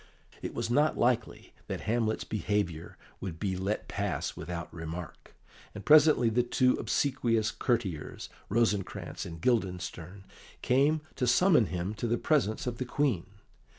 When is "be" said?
3.39-3.55